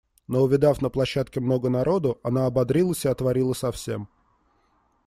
Но 0.27 0.43
увидав 0.43 0.81
на 0.81 0.89
площадке 0.89 1.39
много 1.41 1.69
народу, 1.69 2.19
она 2.23 2.47
ободрилась 2.47 3.05
и 3.05 3.09
отворила 3.09 3.53
совсем. 3.53 4.09